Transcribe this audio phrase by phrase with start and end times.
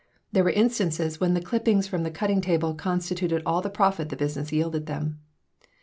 [0.31, 4.15] There were instances when the clippings from the cutting table constituted all the profit the
[4.15, 5.19] business yielded them.